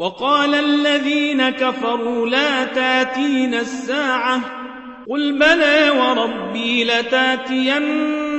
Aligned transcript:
وقال 0.00 0.54
الذين 0.54 1.50
كفروا 1.50 2.26
لا 2.26 2.64
تاتين 2.64 3.54
الساعة 3.54 4.40
قل 5.10 5.38
بلى 5.38 5.90
وربي 5.90 6.84
لتاتينكم 6.84 8.34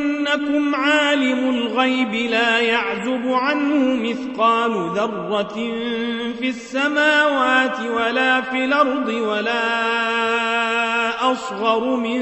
عالم 0.75 1.49
الغيب 1.49 2.13
لا 2.13 2.59
يعزب 2.59 3.27
عنه 3.27 3.95
مثقال 4.09 4.71
ذرة 4.95 5.53
في 6.39 6.49
السماوات 6.49 7.79
ولا 7.79 8.41
في 8.41 8.65
الأرض 8.65 9.07
ولا 9.09 9.61
أصغر 11.31 11.95
من 11.95 12.21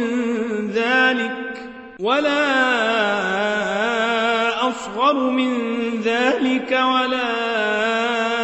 ذلك 0.69 1.69
ولا 1.99 2.49
أصغر 4.69 5.29
من 5.29 5.53
ذلك 6.03 6.71
ولا 6.71 8.38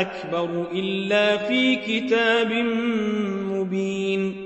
أكبر 0.00 0.66
إلا 0.72 1.36
في 1.36 1.76
كتاب 1.76 2.52
مبين 3.52 4.36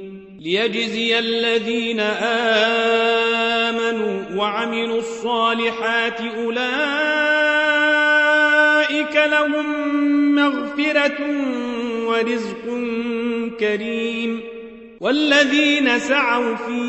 ليجزي 0.41 1.19
الذين 1.19 2.00
آمنوا 3.60 4.22
وعملوا 4.36 4.98
الصالحات 4.98 6.20
أولئك 6.20 6.60
لهم 9.30 9.91
مغفرة 10.34 11.19
ورزق 12.06 12.64
كريم 13.60 14.41
والذين 15.00 15.98
سعوا 15.98 16.55
في 16.56 16.80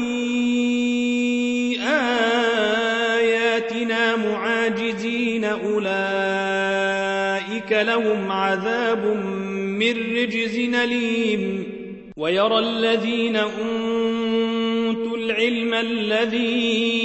آياتنا 3.22 4.16
معاجزين 4.16 5.46
أولئك 5.46 6.11
لهم 7.74 8.32
عذاب 8.32 9.06
من 9.56 10.18
رجز 10.18 10.60
أليم 10.84 11.64
ويرى 12.18 12.60
الذين 12.60 13.36
أوتوا 13.36 15.18
العلم 15.18 15.74
الذي 15.74 17.02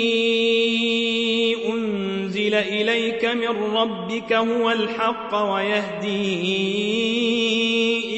أنزل 1.69 2.55
إليك 2.55 3.25
من 3.25 3.77
ربك 3.77 4.33
هو 4.33 4.71
الحق 4.71 5.53
ويهدي 5.53 6.65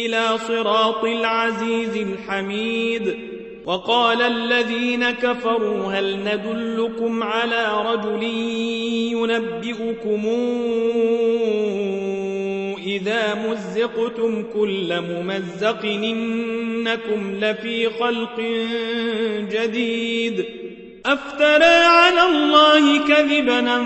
إلى 0.07 0.39
صراط 0.39 1.05
العزيز 1.05 1.97
الحميد. 1.97 3.17
وقال 3.69 4.23
الذين 4.23 5.11
كفروا 5.11 5.93
هل 5.93 6.19
ندلكم 6.25 7.23
على 7.23 7.93
رجل 7.93 8.23
ينبئكم 9.13 10.27
إذا 12.89 13.35
مزقتم 13.35 14.45
كل 14.55 15.01
ممزق 15.01 15.85
إنكم 15.85 17.35
لفي 17.41 17.89
خلق 17.89 18.41
جديد. 19.53 20.45
أفترى 21.07 21.65
على 21.65 22.23
الله 22.23 23.09
كذبا 23.09 23.79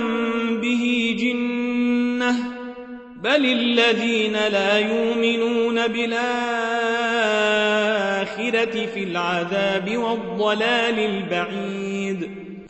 به 0.62 1.16
جنة؟ 1.18 2.34
بل 3.22 3.46
الذين 3.46 4.32
لا 4.32 4.78
يؤمنون 4.78 5.86
بالآخرة 5.86 6.16
في 8.94 9.04
العذاب 9.04 9.96
والضلال 9.96 10.98
البعيد. 10.98 12.41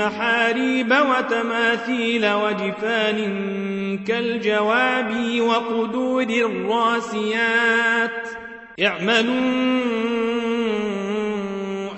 محاريب 0.00 0.94
وتماثيل 1.10 2.32
وجفان 2.32 3.18
كالجواب 4.06 5.40
وقدور 5.40 6.22
الراسيات. 6.22 8.28
اعملوا 8.82 9.80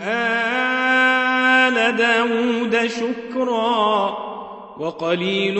آل 0.02 1.96
داود 1.96 2.86
شكرا 2.86 4.16
وقليل 4.78 5.58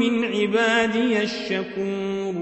من 0.00 0.24
عبادي 0.24 1.22
الشكور. 1.22 2.34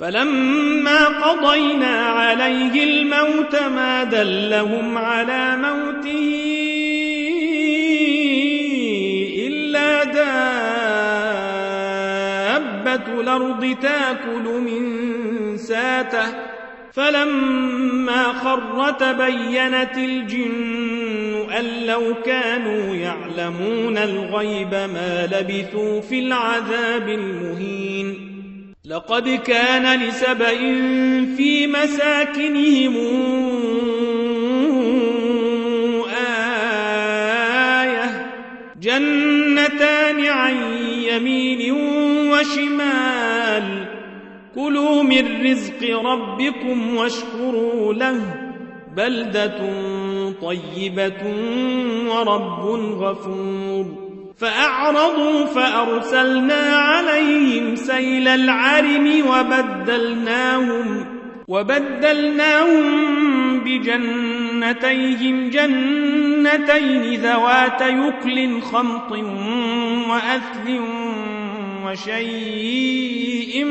فلما 0.00 1.04
قضينا 1.04 2.00
عليه 2.00 2.84
الموت 2.84 3.62
ما 3.62 4.04
دلهم 4.04 4.98
على 4.98 5.56
موته 5.56 6.53
دابة 11.74 13.20
الأرض 13.20 13.76
تاكل 13.82 14.60
من 14.60 14.82
ساته 15.56 16.26
فلما 16.92 18.22
خر 18.32 18.90
تبينت 18.90 19.96
الجن 19.96 21.46
أن 21.58 21.86
لو 21.86 22.14
كانوا 22.26 22.94
يعلمون 22.96 23.98
الغيب 23.98 24.74
ما 24.74 25.28
لبثوا 25.32 26.00
في 26.00 26.18
العذاب 26.18 27.08
المهين. 27.08 28.34
لقد 28.84 29.28
كان 29.28 30.00
لسبإ 30.00 30.58
في 31.36 31.66
مساكنهم 31.66 32.94
آية 37.80 38.26
جنتان 39.84 40.26
عن 40.26 40.56
يمين 41.02 41.72
وشمال. 42.30 43.86
كلوا 44.54 45.02
من 45.02 45.50
رزق 45.50 46.00
ربكم 46.04 46.96
واشكروا 46.96 47.94
له. 47.94 48.20
بلدة 48.96 49.58
طيبة 50.42 51.22
ورب 52.08 52.60
غفور. 53.00 54.04
فأعرضوا 54.38 55.44
فأرسلنا 55.44 56.76
عليهم 56.76 57.76
سيل 57.76 58.28
العرم 58.28 59.22
وبدلناهم 59.28 61.06
وبدلناهم 61.48 62.84
بجنتيهم 63.60 65.50
جنتين 66.44 67.20
ذوات 67.20 67.80
يكل 67.80 68.60
خمط 68.60 69.12
وأثل 70.10 70.80
وشيء 71.86 73.64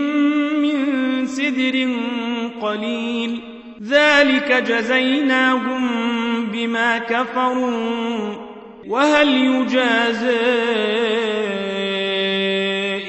من 0.64 1.26
سدر 1.26 1.88
قليل. 2.62 3.42
ذلك 3.84 4.52
جزيناهم 4.68 5.90
بما 6.46 6.98
كفروا. 6.98 8.34
وهل 8.88 9.30
يجازى 9.30 10.40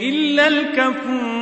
إلا 0.09 0.49
الكفور؟ 0.49 1.35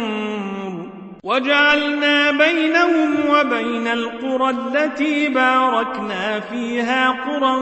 وجعلنا 1.24 2.30
بينهم 2.30 3.14
وبين 3.30 3.86
القرى 3.86 4.50
التي 4.50 5.28
باركنا 5.28 6.40
فيها 6.40 7.10
قرى 7.10 7.56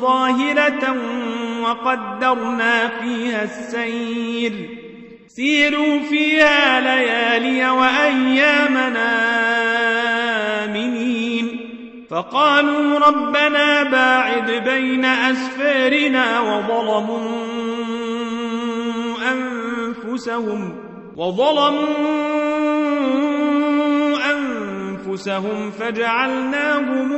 ظاهرة 0.00 0.96
وقدرنا 1.62 2.88
فيها 2.88 3.44
السير. 3.44 4.52
سيروا 5.28 5.98
فيها 6.00 6.80
ليالي 6.80 7.70
وأيامنا 7.70 9.10
آمنين. 10.64 11.70
فقالوا 12.10 12.98
ربنا 12.98 13.82
باعد 13.82 14.50
بين 14.50 15.04
أسفارنا 15.04 16.40
وظلموا 16.40 17.50
أنفسهم 19.32 20.74
وظلموا 21.16 21.90
أنفسهم 24.32 25.70
فجعلناهم 25.70 27.12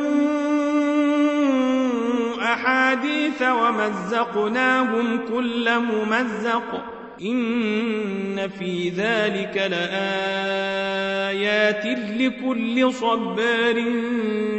أحاديث 2.52 3.42
ومزقناهم 3.42 5.20
كل 5.34 5.70
ممزق. 5.78 6.84
إن 7.22 8.48
في 8.48 8.88
ذلك 8.88 9.70
لآيات 9.70 11.84
لكل 12.20 12.92
صبار 12.92 13.84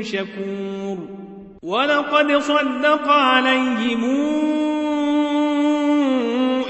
شكور. 0.01 0.97
ولقد 1.63 2.31
صدق 2.31 3.09
عليهم 3.09 4.03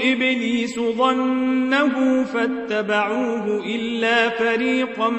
إبليس 0.02 0.80
ظنه 0.80 2.24
فاتبعوه 2.24 3.62
إلا 3.66 4.28
فريقا 4.28 5.10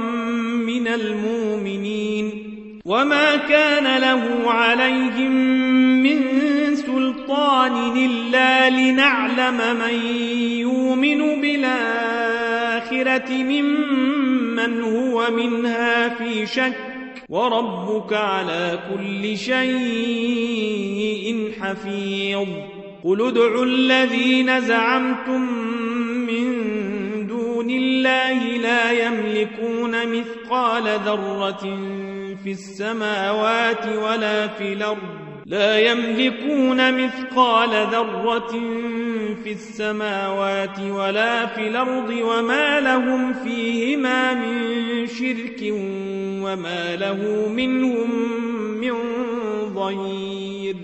من 0.67 0.87
المؤمنين. 0.87 2.31
وما 2.85 3.35
كان 3.35 4.01
له 4.01 4.51
عليهم 4.51 5.94
من 6.05 6.75
سلطان 6.75 7.97
إلا 7.97 8.69
لنعلم 8.69 9.57
من 9.79 9.95
يؤمن 10.59 11.41
بالآخرة 11.41 13.29
ممن 13.31 14.81
هو 14.81 15.31
منها 15.31 16.09
في 16.09 16.45
شك 16.45 16.77
وربك 17.29 18.13
على 18.13 18.79
كل 18.89 19.37
شيء 19.37 20.85
حفيظ. 21.61 22.47
قل 23.03 23.27
ادعوا 23.27 23.65
الذين 23.65 24.61
زعمتم 24.61 25.41
من 26.27 26.47
دون 27.27 27.69
الله 27.69 28.43
لا 28.57 28.91
يملكون 28.91 29.91
مثقال 30.07 30.83
ذرة 30.83 31.63
في 32.43 32.51
السماوات 32.51 33.87
ولا 33.87 34.47
في 34.47 34.73
الأرض 34.73 35.24
لا 35.45 35.79
يملكون 35.79 37.05
مثقال 37.05 37.69
ذرة 37.69 38.51
في 39.43 39.51
السماوات 39.51 40.79
ولا 40.79 41.45
في 41.45 41.67
الأرض 41.67 42.09
وما 42.09 42.79
لهم 42.79 43.33
فيهما 43.33 44.33
من 44.33 45.07
شرك 45.07 45.59
وما 46.43 46.95
له 46.95 47.49
منهم 47.49 48.09
من 48.81 48.93
ضير. 49.73 50.75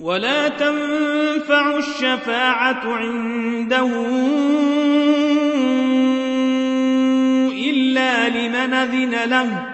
ولا 0.00 0.48
تنفع 0.48 1.76
الشفاعة 1.76 2.82
عنده 2.84 3.88
إلا 7.70 8.28
لمن 8.28 8.74
أذن 8.74 9.30
له 9.30 9.73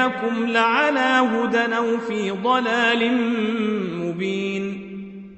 إياكم 0.00 0.46
لعلى 0.46 1.28
هدى 1.32 1.76
أو 1.76 1.98
في 1.98 2.30
ضلال 2.30 3.12
مبين 4.00 4.90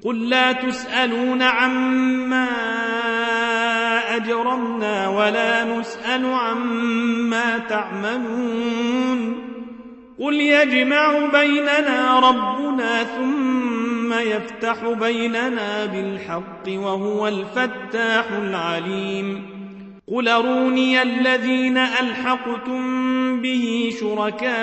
قل 0.03 0.29
لا 0.29 0.51
تسألون 0.51 1.41
عما 1.41 2.47
أجرمنا 4.15 5.07
ولا 5.07 5.63
نسأل 5.63 6.25
عما 6.25 7.57
تعملون 7.57 9.43
قل 10.19 10.33
يجمع 10.33 11.29
بيننا 11.33 12.19
ربنا 12.19 13.03
ثم 13.03 14.13
يفتح 14.13 14.93
بيننا 14.99 15.85
بالحق 15.85 16.67
وهو 16.67 17.27
الفتاح 17.27 18.25
العليم 18.31 19.52
قل 20.07 20.27
اروني 20.27 21.01
الذين 21.01 21.77
ألحقتم 21.77 23.41
به 23.41 23.93
شركاء 23.99 24.53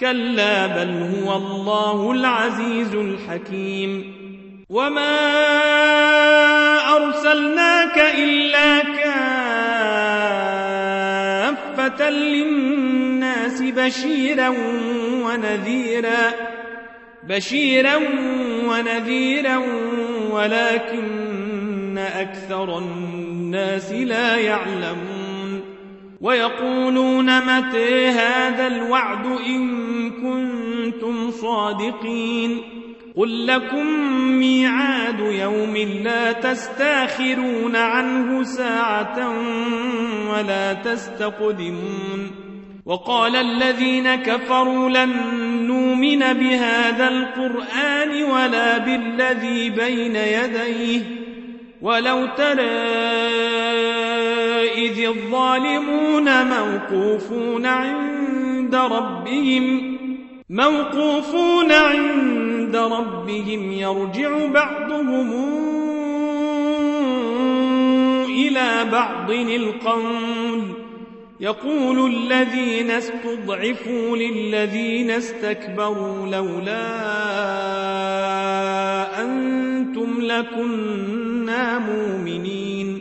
كلا 0.00 0.66
بل 0.66 0.90
هو 0.90 1.36
الله 1.36 2.12
العزيز 2.12 2.94
الحكيم 2.94 4.12
وما 4.70 5.16
أرسلناك 6.96 7.98
إلا 8.18 8.82
كافة 11.62 12.10
للناس 12.10 13.62
بشيرا 13.62 14.48
ونذيرا 15.24 16.32
بشيرا 17.28 17.96
ونذيرا 18.68 19.62
ولكن 20.30 21.45
أكثر 21.98 22.78
الناس 22.78 23.92
لا 23.92 24.36
يعلمون 24.36 25.60
ويقولون 26.20 27.40
متى 27.40 28.08
هذا 28.08 28.66
الوعد 28.66 29.26
إن 29.26 30.10
كنتم 30.10 31.30
صادقين 31.30 32.62
قل 33.16 33.46
لكم 33.46 33.86
ميعاد 34.38 35.20
يوم 35.20 35.76
لا 36.04 36.32
تستاخرون 36.32 37.76
عنه 37.76 38.42
ساعة 38.42 39.28
ولا 40.30 40.72
تستقدمون 40.72 42.30
وقال 42.86 43.36
الذين 43.36 44.14
كفروا 44.14 44.88
لن 44.88 45.12
نؤمن 45.66 46.18
بهذا 46.18 47.08
القرآن 47.08 48.22
ولا 48.22 48.78
بالذي 48.78 49.70
بين 49.70 50.16
يديه 50.16 51.25
ولو 51.86 52.26
ترى 52.36 52.62
إذ 54.74 55.06
الظالمون 55.06 56.46
موقوفون 56.46 57.66
عند 57.66 58.74
ربهم 58.74 59.96
موقوفون 60.50 61.72
عند 61.72 62.76
ربهم 62.76 63.72
يرجع 63.72 64.46
بعضهم 64.46 65.32
إلى 68.24 68.84
بعض 68.92 69.30
القول. 69.30 70.62
يقول 71.40 72.12
الذين 72.12 72.90
استضعفوا 72.90 74.16
للذين 74.16 75.10
استكبروا 75.10 76.26
لولا 76.26 77.96
أنتم 79.96 80.20
لكنا 80.20 81.78
مؤمنين. 81.78 83.00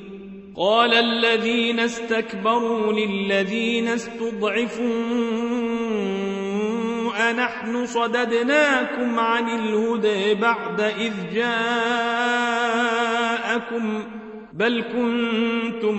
قال 0.58 0.94
الذين 0.94 1.80
استكبروا 1.80 2.94
للذين 2.94 3.88
استضعفوا 3.88 4.86
أنحن 7.32 7.86
صددناكم 7.86 9.20
عن 9.20 9.50
الهدى 9.50 10.34
بعد 10.34 10.82
إذ 10.82 11.14
جاءكم 11.36 11.64
بل 14.54 14.84
كنتم 14.94 15.98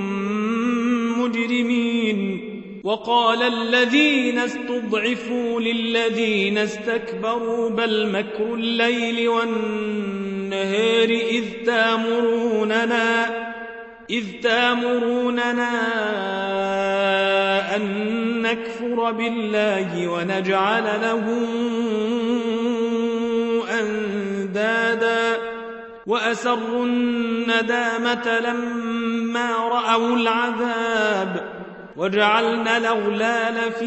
مجرمين. 1.20 2.46
وقال 2.84 3.42
الذين 3.42 4.38
استضعفوا 4.38 5.60
للذين 5.60 6.58
استكبروا 6.58 7.70
بل 7.70 8.12
مكر 8.12 8.54
الليل 8.54 9.28
والنهار 9.28 9.95
إذ 11.10 11.44
تامروننا 11.66 13.26
إذ 14.10 14.24
تامروننا 14.42 15.70
أن 17.76 17.82
نكفر 18.42 19.12
بالله 19.12 20.08
ونجعل 20.08 20.84
له 20.84 21.24
أندادا. 23.80 25.56
وأسروا 26.06 26.84
الندامة 26.84 28.38
لما 28.38 29.50
رأوا 29.56 30.16
العذاب 30.16 31.44
وجعلنا 31.96 32.76
الأغلال 32.76 33.72
في 33.72 33.86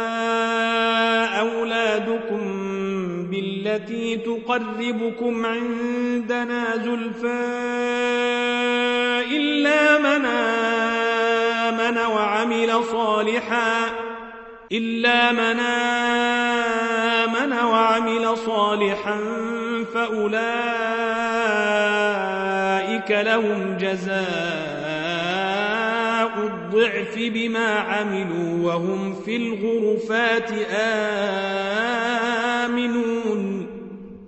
بالتي 3.71 4.17
تقربكم 4.17 5.45
عندنا 5.45 6.77
زلفى 6.77 7.45
إلا 9.31 9.97
من 9.97 10.25
آمن 10.25 11.97
وعمل 11.97 12.83
صالحا 12.83 13.89
إلا 14.71 15.31
من 15.31 15.59
آمن 17.29 17.53
وعمل 17.53 18.37
صالحا 18.37 19.17
فأولئك 19.93 20.31
لهم 23.11 23.77
جزاء 23.77 24.21
الضعف 26.37 27.15
بما 27.17 27.75
عملوا 27.75 28.73
وهم 28.73 29.13
في 29.25 29.35
الغرفات 29.35 30.51
آمنون. 32.65 33.20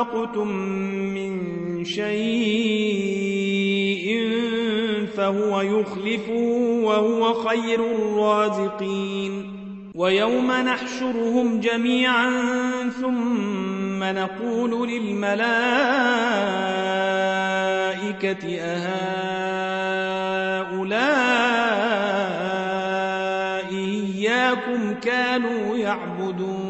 أنفقتم 0.00 0.48
من 1.14 1.84
شيء 1.84 3.20
فهو 5.16 5.60
يخلفه 5.60 6.80
وهو 6.82 7.34
خير 7.34 7.84
الرازقين. 7.84 9.60
ويوم 9.94 10.52
نحشرهم 10.52 11.60
جميعا 11.60 12.30
ثم 13.00 14.04
نقول 14.04 14.88
للملائكة 14.88 15.40
أهؤلاء 18.60 18.90
إياكم 23.72 24.94
كانوا 24.94 25.76
يعبدون. 25.76 26.69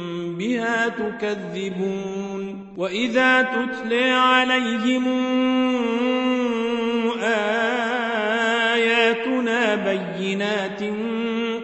بها 0.41 0.87
تكذبون 0.87 2.67
وإذا 2.77 3.41
تتلى 3.41 4.11
عليهم 4.11 5.07
آياتنا 8.73 9.75
بينات 9.75 10.83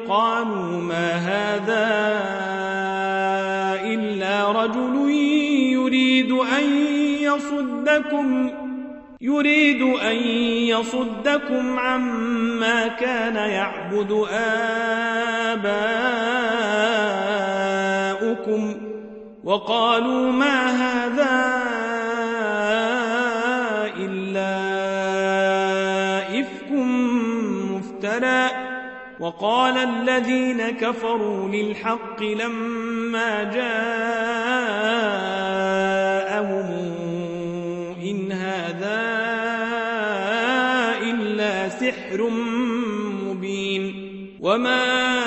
قالوا 0.09 0.81
ما 0.81 1.11
هذا 1.11 1.87
إلا 3.85 4.51
رجل 4.51 5.09
يريد 5.71 6.31
أن 6.31 6.63
يصدكم 7.21 8.51
يريد 9.21 9.81
أن 9.81 10.15
يصدكم 10.67 11.79
عما 11.79 12.87
كان 12.87 13.35
يعبد 13.35 14.25
آباؤكم 15.51 15.97
وقالوا 19.43 20.31
ما 20.31 20.65
هذا 20.69 21.57
إلا 23.97 24.53
إفك 26.39 26.71
مفترى. 27.71 28.67
وقال 29.19 29.77
الذين 29.77 30.69
كفروا 30.69 31.49
للحق 31.49 32.23
لما 32.23 33.43
جاءهم 33.43 33.87
إن 38.03 38.31
هذا 38.31 39.01
إلا 41.01 41.69
سحر 41.69 42.29
مبين. 43.25 44.07
وما 44.41 45.26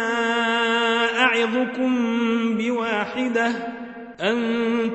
أعظكم 1.21 1.93
بواحدة 2.57 3.51
أن 4.21 4.37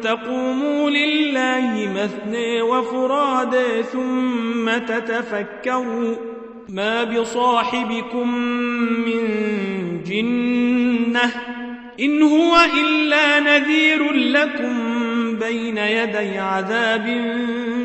تقوموا 0.02 0.90
لله 0.90 1.92
مثني 1.94 2.62
وفرادى 2.62 3.82
ثم 3.82 4.78
تتفكروا 4.78 6.14
ما 6.68 7.04
بصاحبكم 7.04 8.34
من 9.06 9.22
جنة 10.06 11.30
إن 12.00 12.22
هو 12.22 12.56
إلا 12.80 13.40
نذير 13.40 14.12
لكم 14.12 14.74
بين 15.38 15.78
يدي 15.78 16.38
عذاب 16.38 17.06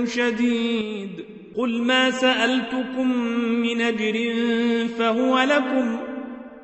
شديد. 0.05 1.09
قل 1.57 1.81
ما 1.81 2.11
سألتكم 2.11 3.17
من 3.37 3.81
أجر 3.81 4.33
فهو 4.99 5.39
لكم 5.39 6.10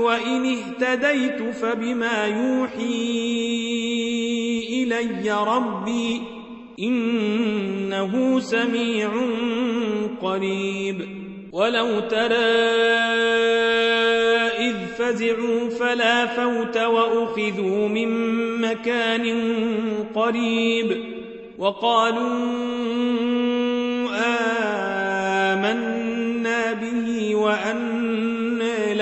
وإن 0.00 0.56
اهتديت 0.56 1.54
فبما 1.54 2.26
يوحي 2.26 3.20
إلي 4.82 5.44
ربي 5.46 6.22
إنه 6.80 8.40
سميع 8.40 9.10
قريب. 10.22 10.96
ولو 11.52 12.00
ترى 12.00 12.34
إذ 14.58 14.76
فزعوا 14.98 15.68
فلا 15.68 16.26
فوت 16.26 16.76
وأخذوا 16.76 17.88
من 17.88 18.10
مكان 18.60 19.24
قريب. 20.14 21.04
وقالوا 21.58 22.60
آمنا 25.54 26.72
به 26.72 27.34
وأنى 27.34 27.89